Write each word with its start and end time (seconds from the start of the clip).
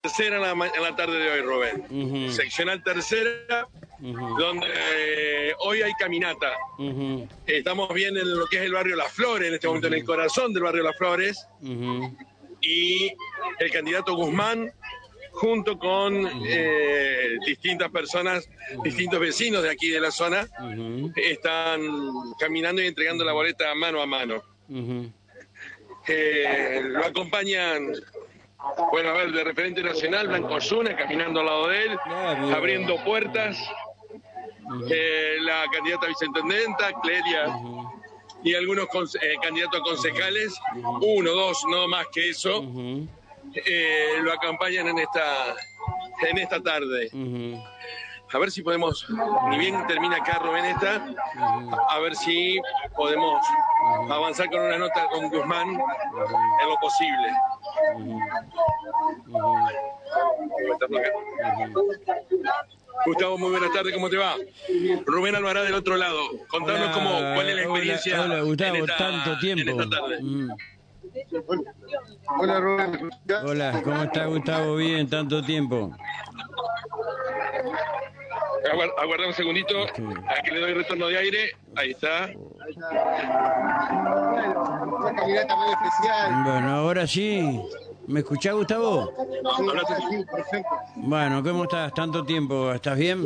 tercera 0.00 0.36
en 0.36 0.42
la, 0.42 0.66
en 0.66 0.82
la 0.82 0.96
tarde 0.96 1.18
de 1.18 1.30
hoy, 1.30 1.40
Rubén. 1.42 1.84
Ujú. 1.90 2.32
Seccional 2.32 2.82
tercera, 2.82 3.68
donde 3.98 4.66
eh, 4.66 5.52
hoy 5.58 5.82
hay 5.82 5.92
caminata. 5.94 6.52
Estamos 7.46 7.92
bien 7.92 8.16
en 8.16 8.38
lo 8.38 8.46
que 8.46 8.56
es 8.58 8.62
el 8.62 8.72
barrio 8.72 8.96
Las 8.96 9.12
Flores, 9.12 9.48
en 9.48 9.54
este 9.54 9.66
momento 9.66 9.88
en 9.88 9.94
el 9.94 10.04
corazón 10.04 10.54
del 10.54 10.62
barrio 10.62 10.82
Las 10.84 10.96
Flores, 10.96 11.46
y 12.62 13.12
el 13.58 13.70
candidato 13.70 14.14
Guzmán, 14.14 14.72
junto 15.32 15.78
con 15.78 16.28
eh, 16.46 17.36
distintas 17.46 17.90
personas, 17.90 18.48
distintos 18.82 19.20
vecinos 19.20 19.62
de 19.62 19.70
aquí 19.70 19.90
de 19.90 20.00
la 20.00 20.10
zona, 20.10 20.48
están 21.14 21.82
caminando 22.38 22.82
y 22.82 22.86
entregando 22.86 23.22
la 23.22 23.32
boleta 23.32 23.74
mano 23.74 24.00
a 24.00 24.06
mano. 24.06 24.42
Eh, 26.08 26.80
lo 26.84 27.04
acompañan, 27.04 27.92
bueno, 28.90 29.10
a 29.10 29.12
ver, 29.14 29.32
de 29.32 29.44
referente 29.44 29.82
nacional, 29.82 30.28
Blanco 30.28 30.54
Osuna, 30.54 30.94
caminando 30.96 31.40
al 31.40 31.46
lado 31.46 31.68
de 31.68 31.84
él, 31.84 31.98
abriendo 32.54 32.96
puertas, 33.04 33.58
eh, 34.88 35.36
la 35.40 35.64
candidata 35.72 36.06
viceintendenta, 36.06 36.92
Clelia, 37.02 37.58
y 38.42 38.54
algunos 38.54 38.86
eh, 39.20 39.34
candidatos 39.42 39.80
a 39.80 39.82
concejales, 39.82 40.58
uno, 41.00 41.30
dos, 41.32 41.64
no 41.68 41.88
más 41.88 42.06
que 42.12 42.30
eso, 42.30 42.64
eh, 43.54 44.18
lo 44.22 44.32
acompañan 44.32 44.88
en 44.88 44.98
esta, 44.98 45.54
en 46.28 46.38
esta 46.38 46.62
tarde. 46.62 47.10
A 48.32 48.38
ver 48.38 48.50
si 48.52 48.62
podemos, 48.62 49.06
ni 49.48 49.58
bien 49.58 49.84
termina 49.88 50.16
acá 50.16 50.38
Rubén 50.38 50.64
esta, 50.66 51.04
a 51.88 51.98
ver 51.98 52.14
si 52.14 52.60
podemos 52.94 53.44
avanzar 54.08 54.48
con 54.50 54.60
una 54.60 54.78
nota 54.78 55.06
con 55.08 55.28
Guzmán 55.28 55.68
en 55.68 56.68
lo 56.68 56.76
posible. 56.80 57.28
Gustavo, 63.06 63.38
muy 63.38 63.50
buenas 63.50 63.72
tardes, 63.72 63.94
¿cómo 63.94 64.10
te 64.10 64.16
va? 64.16 64.34
Rubén 65.06 65.34
Alvarado 65.34 65.64
del 65.64 65.74
otro 65.74 65.96
lado. 65.96 66.18
Contanos 66.48 66.82
Hola, 66.82 66.92
cómo, 66.92 67.10
cuál 67.34 67.48
es 67.48 67.56
la 67.56 67.62
hola, 67.62 67.62
experiencia 67.62 68.20
Hola, 68.22 68.40
Gustavo, 68.42 68.74
en 68.76 68.82
esta, 68.84 68.96
tanto 68.98 69.38
tiempo. 69.38 69.70
en 69.70 69.80
esta 69.80 69.90
tarde. 70.00 70.18
Mm. 70.22 70.50
Hola 72.40 72.60
Rubén, 72.60 73.10
Hola, 73.44 73.80
¿cómo 73.82 74.02
está 74.02 74.24
Gustavo? 74.26 74.76
Bien, 74.76 75.08
tanto 75.08 75.42
tiempo. 75.42 75.90
Aguar- 78.70 78.92
Aguarda 78.98 79.26
un 79.26 79.32
segundito, 79.34 79.82
a 79.84 80.42
que 80.42 80.50
le 80.52 80.60
doy 80.60 80.74
retorno 80.74 81.08
de 81.08 81.16
aire. 81.18 81.50
Ahí 81.76 81.90
está. 81.92 82.30
Una 85.10 85.20
caminata 85.20 85.56
muy 85.56 85.70
especial. 85.70 86.42
Bueno, 86.44 86.70
ahora 86.74 87.06
sí. 87.06 87.60
¿Me 88.06 88.20
escuchás, 88.20 88.54
Gustavo? 88.54 89.12
Sí, 89.56 89.64
sí, 90.10 90.24
perfecto. 90.24 90.68
Bueno, 90.96 91.44
¿cómo 91.44 91.62
estás? 91.62 91.94
¿Tanto 91.94 92.24
tiempo? 92.24 92.72
¿Estás 92.72 92.98
bien? 92.98 93.22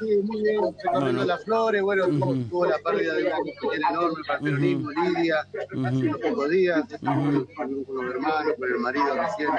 Sí, 0.00 0.16
muy 0.24 0.42
bien. 0.42 0.60
Recorriendo 0.60 1.00
Bueno. 1.00 1.24
las 1.24 1.44
flores, 1.44 1.80
bueno, 1.80 2.06
tuvo, 2.08 2.34
tuvo 2.50 2.66
la 2.66 2.76
pérdida 2.78 3.14
de 3.14 3.24
una 3.24 3.36
compañera 3.36 3.88
enorme 3.88 4.22
para 4.26 4.38
el 4.38 4.44
peronismo, 4.44 4.90
Lidia, 4.90 5.40
hace 5.40 5.96
unos 5.96 6.20
pocos 6.20 6.50
días, 6.50 6.84
con, 7.00 7.34
los 7.34 8.14
hermanos, 8.14 8.52
con 8.58 8.68
el 8.68 8.78
marido 8.80 9.14
recién, 9.14 9.50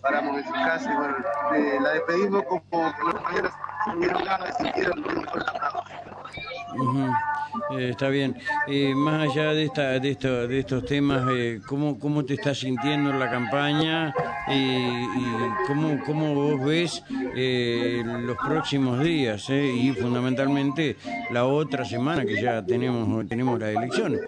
paramos 0.00 0.38
en 0.38 0.44
su 0.46 0.52
casa 0.52 0.92
y 0.92 0.96
bueno, 0.96 1.16
eh, 1.54 1.78
la 1.82 1.92
despedimos 1.92 2.44
como 2.44 2.62
con 2.70 2.82
los 2.82 3.14
compañeros 3.14 3.52
sintieron 3.84 4.24
ganas, 4.24 4.56
sintieron 4.56 5.00
muy 5.02 5.14
mejor 5.16 5.44
la. 5.44 7.33
Eh, 7.76 7.90
está 7.90 8.08
bien. 8.08 8.36
Eh, 8.66 8.94
más 8.94 9.30
allá 9.30 9.52
de 9.52 9.64
esta, 9.64 9.98
de 9.98 10.10
esto, 10.10 10.48
de 10.48 10.58
estos 10.60 10.84
temas, 10.84 11.26
eh, 11.32 11.60
¿cómo, 11.66 11.98
¿cómo 11.98 12.24
te 12.24 12.34
estás 12.34 12.58
sintiendo 12.58 13.10
en 13.10 13.18
la 13.18 13.30
campaña 13.30 14.14
y, 14.48 14.52
y 14.52 15.06
cómo, 15.66 15.98
cómo 16.04 16.34
vos 16.34 16.64
ves 16.64 17.02
eh, 17.36 18.02
los 18.04 18.36
próximos 18.36 19.00
días 19.00 19.48
eh, 19.50 19.66
y 19.66 19.92
fundamentalmente 19.92 20.96
la 21.30 21.46
otra 21.46 21.84
semana 21.84 22.24
que 22.24 22.40
ya 22.40 22.64
tenemos 22.64 23.26
tenemos 23.28 23.58
las 23.58 23.74
elecciones? 23.74 24.20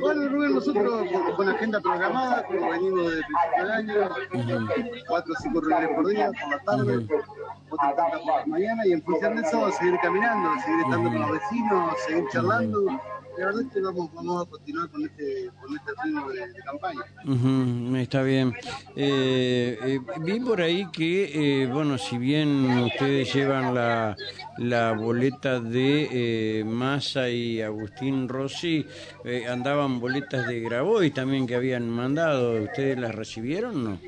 Bueno, 0.00 0.28
Rubén, 0.28 0.54
nosotros 0.54 1.08
con, 1.36 1.48
agenda 1.48 1.80
programada, 1.80 2.44
como 2.44 2.70
venimos 2.70 3.04
desde 3.06 3.18
el 3.18 3.24
principio 3.24 3.64
del 3.64 3.72
año, 3.72 4.74
cuatro 5.08 5.32
o 5.32 5.42
cinco 5.42 5.60
reuniones 5.60 5.96
por 5.96 6.06
día, 6.06 6.30
por 6.30 6.50
la 6.50 6.58
tarde, 6.64 7.06
mañana, 8.46 8.86
y 8.86 8.92
en 8.92 9.02
función 9.02 9.36
de 9.36 9.42
eso 9.42 9.70
seguir 9.72 9.98
caminando, 10.02 10.50
seguir 10.64 10.80
estando 10.80 11.10
con 11.10 11.20
los 11.20 11.30
vecinos, 11.32 11.94
seguir 12.06 12.24
charlando. 12.32 13.00
La 13.38 13.44
verdad 13.44 13.62
es 13.66 13.72
que 13.74 13.80
vamos, 13.82 14.14
vamos 14.14 14.46
a 14.46 14.50
continuar 14.50 14.88
con 14.88 15.04
este, 15.04 15.50
con 15.60 15.76
este 15.76 15.92
ritmo 16.02 16.26
de, 16.30 16.48
de 16.48 16.60
campaña. 16.62 17.00
Ujú, 17.26 17.96
está 17.96 18.22
bien. 18.22 18.54
Eh, 18.96 19.78
eh, 19.82 20.00
vi 20.22 20.40
por 20.40 20.62
ahí 20.62 20.86
que, 20.90 21.64
eh, 21.64 21.66
bueno, 21.66 21.98
si 21.98 22.16
bien 22.16 22.64
ustedes 22.84 23.34
llevan 23.34 23.74
la, 23.74 24.16
la 24.56 24.92
boleta 24.92 25.60
de 25.60 26.08
eh, 26.10 26.64
Massa 26.64 27.28
y 27.28 27.60
Agustín 27.60 28.26
Rossi, 28.26 28.86
eh, 29.22 29.46
andaban 29.46 30.00
boletas 30.00 30.46
de 30.46 30.60
Grabois 30.60 31.12
también 31.12 31.46
que 31.46 31.56
habían 31.56 31.90
mandado. 31.90 32.62
¿Ustedes 32.62 32.98
las 32.98 33.14
recibieron 33.14 33.76
o 33.76 33.90
no? 33.90 33.98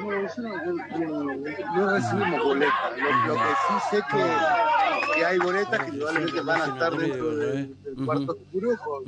No, 0.00 0.22
nosotros 0.22 0.52
no, 0.98 1.08
no- 1.08 1.34
no 1.74 1.90
recibimos 1.90 2.44
boletas. 2.44 2.98
Lo, 2.98 3.26
lo 3.26 3.34
que 3.34 3.40
sí 3.68 3.74
sé 3.90 4.02
que, 4.10 5.14
que 5.16 5.24
hay 5.26 5.38
boletas 5.38 5.80
que 5.80 5.90
indudablemente 5.90 6.40
van 6.40 6.60
a 6.60 6.64
estar 6.66 6.96
dentro 6.96 7.36
del, 7.36 7.82
del 7.82 8.04
cuarto 8.04 8.32
oscuro 8.32 8.68
con, 8.84 9.04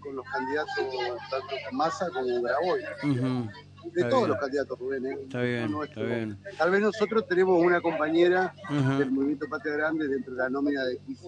con 0.00 0.16
los 0.16 0.24
candidatos 0.32 0.74
tanto 1.30 1.54
Massa 1.72 2.06
como 2.10 2.42
Grabois. 2.42 2.84
ujú. 3.04 3.50
De 3.84 4.00
Está 4.02 4.08
todos 4.10 4.22
bien. 4.22 4.28
los 4.30 4.38
candidatos, 4.38 4.78
Rubén. 4.78 5.06
¿eh? 5.06 5.16
Está 5.22 5.42
bien, 5.42 5.70
No 5.70 5.84
está 5.84 6.02
bien. 6.02 6.38
Tal 6.58 6.70
vez 6.70 6.80
nosotros 6.80 7.26
tenemos 7.26 7.62
una 7.64 7.80
compañera 7.80 8.54
del 8.98 9.10
Movimiento 9.10 9.46
Patria 9.48 9.74
Grande 9.74 10.06
dentro 10.08 10.32
de 10.34 10.38
la 10.38 10.48
nómina 10.50 10.84
de 10.84 10.98
15 10.98 11.26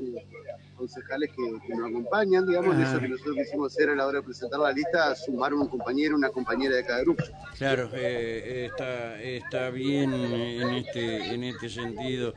concejales 0.77 1.31
que, 1.31 1.67
que 1.67 1.75
nos 1.75 1.89
acompañan, 1.91 2.47
digamos, 2.47 2.75
Ajá. 2.77 2.91
eso 2.91 3.01
que 3.01 3.09
nosotros 3.09 3.37
quisimos 3.37 3.73
hacer 3.73 3.91
a 3.91 3.95
la 3.95 4.07
hora 4.07 4.19
de 4.21 4.25
presentar 4.25 4.61
la 4.61 4.73
lista, 4.73 5.15
sumar 5.15 5.55
un 5.55 5.67
compañero, 5.69 6.17
una 6.17 6.29
compañera 6.31 6.77
de 6.77 6.85
cada 6.85 7.01
grupo. 7.03 7.23
Claro, 7.57 7.89
eh, 7.95 8.67
está, 8.71 9.21
está 9.23 9.71
bien 9.71 10.13
en 10.13 10.69
este, 10.75 11.35
en 11.35 11.45
este 11.45 11.69
sentido. 11.69 12.35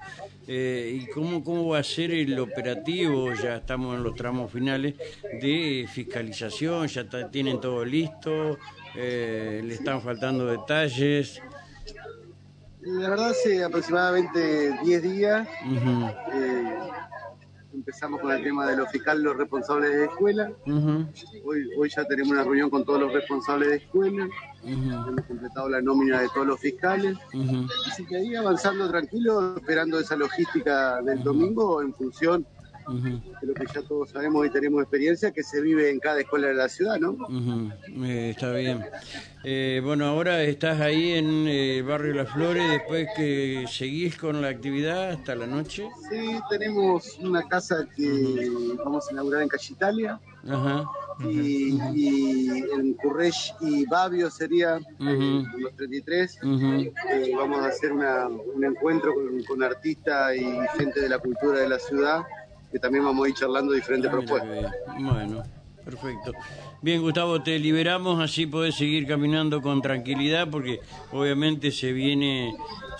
Eh, 0.47 0.99
¿Y 1.01 1.07
cómo, 1.11 1.43
cómo 1.43 1.67
va 1.69 1.79
a 1.79 1.83
ser 1.83 2.11
el 2.11 2.37
operativo? 2.39 3.33
Ya 3.33 3.57
estamos 3.57 3.95
en 3.95 4.03
los 4.03 4.13
tramos 4.15 4.51
finales 4.51 4.93
de 5.41 5.87
fiscalización, 5.91 6.87
ya 6.87 7.01
está- 7.01 7.29
tienen 7.31 7.59
todo 7.59 7.83
listo, 7.83 8.57
eh, 8.97 9.61
le 9.63 9.73
están 9.73 10.01
faltando 10.01 10.45
detalles. 10.45 11.41
La 12.81 13.09
verdad, 13.09 13.29
hace 13.29 13.63
aproximadamente 13.63 14.77
10 14.83 15.01
días 15.01 15.47
eh, 16.33 16.77
empezamos 17.73 18.21
con 18.21 18.31
el 18.31 18.43
tema 18.43 18.67
de 18.67 18.77
los 18.77 18.89
fiscales, 18.89 19.23
los 19.23 19.35
responsables 19.35 19.91
de 19.91 20.05
escuela. 20.05 20.51
Hoy, 21.43 21.69
hoy 21.77 21.89
ya 21.89 22.05
tenemos 22.05 22.31
una 22.31 22.43
reunión 22.43 22.69
con 22.69 22.85
todos 22.85 23.01
los 23.01 23.13
responsables 23.13 23.69
de 23.69 23.75
escuela, 23.77 24.27
hemos 24.63 25.25
completado 25.25 25.69
la 25.69 25.81
nómina 25.81 26.21
de 26.21 26.29
todos 26.29 26.47
los 26.47 26.59
fiscales. 26.59 27.17
Así 27.87 28.05
que 28.05 28.17
ahí 28.17 28.35
avanzando 28.35 28.89
tranquilo, 28.89 29.55
esperando 29.57 29.99
esa 29.99 30.15
logística 30.15 31.01
del 31.01 31.23
domingo 31.23 31.81
en 31.81 31.93
función 31.93 32.45
De 32.87 33.47
lo 33.47 33.53
que 33.53 33.65
ya 33.73 33.81
todos 33.81 34.11
sabemos 34.11 34.45
y 34.45 34.49
tenemos 34.51 34.81
experiencia, 34.83 35.31
que 35.31 35.41
se 35.43 35.59
vive 35.61 35.89
en 35.89 35.99
cada 35.99 36.19
escuela 36.19 36.47
de 36.47 36.53
la 36.53 36.69
ciudad, 36.69 36.99
¿no? 36.99 37.11
ujú, 37.13 37.71
eh, 38.05 38.29
está 38.29 38.51
bien. 38.53 38.85
Eh, 39.43 39.81
bueno, 39.83 40.05
ahora 40.05 40.43
estás 40.43 40.79
ahí 40.81 41.13
en 41.13 41.47
el 41.47 41.83
barrio 41.83 42.13
Las 42.13 42.31
Flores, 42.31 42.63
después 42.69 43.07
que 43.15 43.65
seguís 43.67 44.17
con 44.17 44.41
la 44.41 44.49
actividad 44.49 45.09
hasta 45.09 45.35
la 45.35 45.47
noche. 45.47 45.87
Sí, 46.09 46.39
tenemos 46.49 47.17
una 47.19 47.41
casa 47.47 47.87
que 47.95 48.51
vamos 48.83 49.07
a 49.09 49.13
inaugurar 49.13 49.41
en 49.43 49.47
Calle 49.49 49.67
Italia 49.71 50.19
Ajá. 50.47 50.85
y, 51.27 51.79
y 51.95 52.63
en 52.75 52.93
Currech 52.95 53.55
y 53.61 53.85
Babio 53.85 54.29
sería 54.29 54.77
Ujú. 54.99 55.43
los 55.59 55.75
33. 55.75 56.39
Ujú. 56.43 56.65
Eh, 57.11 57.31
vamos 57.35 57.59
a 57.65 57.67
hacer 57.69 57.91
una- 57.93 58.27
un 58.27 58.63
encuentro 58.63 59.13
con, 59.13 59.43
con 59.43 59.63
artistas 59.63 60.35
y 60.35 60.45
gente 60.77 60.99
de 61.01 61.09
la 61.09 61.19
cultura 61.19 61.59
de 61.59 61.69
la 61.69 61.79
ciudad, 61.79 62.21
que 62.71 62.79
también 62.79 63.03
vamos 63.05 63.25
a 63.25 63.29
ir 63.29 63.35
charlando 63.35 63.73
diferentes 63.73 64.09
Ah, 64.09 64.11
propuestas. 64.11 64.71
Bueno, 64.99 65.43
perfecto. 65.85 66.33
Bien, 66.81 67.01
Gustavo, 67.01 67.41
te 67.41 67.57
liberamos, 67.59 68.19
así 68.21 68.45
podés 68.47 68.75
seguir 68.75 69.07
caminando 69.07 69.61
con 69.61 69.81
tranquilidad, 69.81 70.49
porque 70.49 70.79
obviamente 71.11 71.71
se 71.71 71.93
viene, 71.93 72.53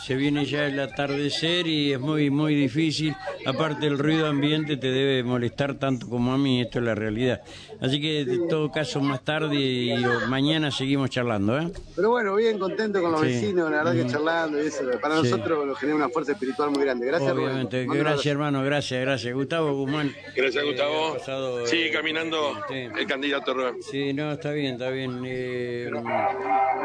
se 0.06 0.16
viene 0.16 0.46
ya 0.46 0.66
el 0.68 0.80
atardecer 0.80 1.68
y 1.68 1.92
es 1.94 2.00
muy, 2.00 2.30
muy 2.30 2.56
difícil. 2.56 3.16
Aparte, 3.46 3.88
el 3.88 3.98
ruido 3.98 4.28
ambiente 4.28 4.78
te 4.78 4.88
debe 4.92 5.24
molestar 5.24 5.76
tanto 5.76 6.08
como 6.08 6.34
a 6.34 6.38
mí, 6.38 6.62
esto 6.62 6.80
es 6.80 6.86
la 6.86 6.96
realidad. 6.96 7.42
Así 7.82 8.00
que, 8.00 8.22
en 8.22 8.48
todo 8.48 8.72
caso, 8.72 9.02
más 9.02 9.24
tarde 9.24 9.56
y 9.56 9.92
o 10.06 10.28
mañana 10.28 10.72
seguimos 10.72 11.10
charlando, 11.10 11.60
¿eh? 11.60 11.72
Pero 11.96 12.12
bueno, 12.12 12.36
bien 12.36 12.58
contento 12.58 13.02
con 13.02 13.12
los 13.12 13.22
Sí. 13.22 13.28
vecinos, 13.28 13.70
la 13.70 13.84
verdad 13.84 13.94
que 13.94 14.06
charlando 14.08 14.64
y 14.64 14.68
eso, 14.68 14.84
para 15.02 15.18
Sí. 15.22 15.24
nosotros 15.30 15.66
nos 15.66 15.78
genera 15.78 15.96
una 15.98 16.10
fuerza 16.10 16.32
espiritual 16.32 16.72
muy 16.72 16.82
grande. 16.84 17.06
Gracias. 17.08 17.32
Obviamente, 17.32 17.86
gracias, 17.88 18.26
hermano, 18.28 18.64
gracias, 18.64 19.02
gracias. 19.02 19.34
Gustavo 19.34 19.74
Guzmán. 19.74 20.14
Gracias, 20.36 20.64
eh, 20.64 20.68
Gustavo. 20.68 21.14
pasado, 21.16 21.66
eh, 21.68 21.92
caminando 21.92 22.54
sí. 22.70 22.75
El 22.84 23.08
candidato 23.08 23.54
Rubén. 23.54 23.76
Sí, 23.82 24.14
no, 24.14 24.32
está 24.34 24.52
bien, 24.52 24.74
está 24.74 24.90
bien. 24.90 25.22
Eh, 25.26 25.90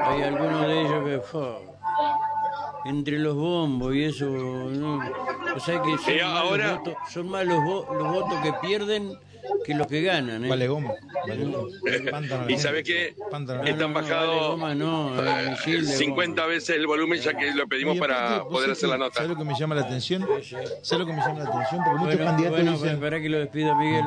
hay 0.05 0.23
algunos 0.23 0.67
de 0.67 0.81
ellos 0.81 1.05
que... 1.05 2.89
entre 2.89 3.19
los 3.19 3.35
bombos 3.37 3.95
y 3.95 4.05
eso, 4.05 4.27
¿no? 4.27 4.99
O 5.55 5.61
sea 5.61 5.83
que 5.83 5.99
son, 5.99 6.13
Eh, 6.15 6.23
más, 6.23 6.43
ahora- 6.43 6.67
los 6.69 6.79
votos, 6.79 6.95
son 7.11 7.29
más 7.29 7.45
los, 7.47 7.59
vo- 7.59 7.95
los 7.95 8.13
votos 8.13 8.41
que 8.43 8.53
pierden 8.67 9.19
que 9.65 9.75
los 9.75 9.87
que 9.89 10.01
ganan. 10.03 10.45
¿eh? 10.45 10.49
Vale 10.49 10.69
goma. 10.69 10.93
Vale 11.27 11.45
goma. 11.45 11.69
Pántano 12.11 12.49
Y 12.49 12.55
goma. 12.55 12.73
que 12.85 13.09
están 13.09 13.47
no, 13.47 13.89
no, 13.89 13.95
bajado 13.95 14.29
vale 14.29 14.49
goma 14.51 14.75
no, 14.75 15.23
eh, 15.25 15.45
eh, 15.47 15.51
misil 15.51 15.87
de 15.87 15.93
50 15.93 16.43
goma. 16.43 16.55
veces 16.55 16.77
el 16.77 16.87
volumen 16.87 17.21
ya 17.21 17.35
que 17.37 17.53
lo 17.53 17.67
pedimos 17.67 17.99
para 17.99 18.37
aparte, 18.37 18.51
poder 18.51 18.71
hacer 18.71 18.89
la 18.91 18.99
nota. 18.99 19.15
¿Sabes 19.17 19.31
lo 19.31 19.37
que 19.37 19.45
me 19.45 19.55
llama 19.59 19.75
la 19.75 19.81
atención? 19.83 20.27
¿Sabes 20.83 21.01
lo 21.01 21.07
que 21.07 21.13
me 21.13 21.21
llama 21.21 21.39
la 21.41 21.49
atención? 21.51 21.81
Porque 21.85 21.99
muchos 21.99 22.17
Bueno, 22.17 22.25
candidatos 22.31 22.59
bueno, 22.59 22.73
dicen... 22.73 23.01
para 23.01 23.21
que 23.21 23.29
lo 23.29 23.39
despida 23.39 23.75
Miguel. 23.75 24.05